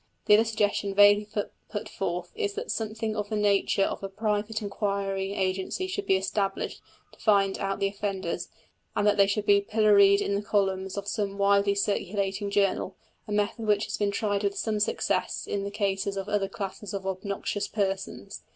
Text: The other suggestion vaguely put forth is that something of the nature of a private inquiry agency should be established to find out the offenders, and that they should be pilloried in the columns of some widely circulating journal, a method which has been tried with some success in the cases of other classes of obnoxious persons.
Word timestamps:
The 0.25 0.33
other 0.33 0.45
suggestion 0.45 0.95
vaguely 0.95 1.27
put 1.69 1.87
forth 1.87 2.31
is 2.33 2.55
that 2.55 2.71
something 2.71 3.15
of 3.15 3.29
the 3.29 3.35
nature 3.35 3.83
of 3.83 4.01
a 4.01 4.09
private 4.09 4.59
inquiry 4.59 5.33
agency 5.33 5.85
should 5.85 6.07
be 6.07 6.15
established 6.17 6.81
to 7.11 7.19
find 7.19 7.59
out 7.59 7.79
the 7.79 7.89
offenders, 7.89 8.49
and 8.95 9.05
that 9.05 9.17
they 9.17 9.27
should 9.27 9.45
be 9.45 9.61
pilloried 9.61 10.19
in 10.19 10.33
the 10.33 10.41
columns 10.41 10.97
of 10.97 11.07
some 11.07 11.37
widely 11.37 11.75
circulating 11.75 12.49
journal, 12.49 12.95
a 13.27 13.31
method 13.31 13.67
which 13.67 13.85
has 13.85 13.97
been 13.97 14.09
tried 14.09 14.43
with 14.43 14.57
some 14.57 14.79
success 14.79 15.45
in 15.45 15.65
the 15.65 15.69
cases 15.69 16.17
of 16.17 16.27
other 16.27 16.49
classes 16.49 16.95
of 16.95 17.05
obnoxious 17.05 17.67
persons. 17.67 18.41